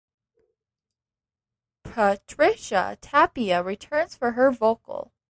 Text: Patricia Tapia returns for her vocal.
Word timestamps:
Patricia 1.83 2.97
Tapia 3.01 3.61
returns 3.61 4.15
for 4.17 4.31
her 4.31 4.49
vocal. 4.49 5.13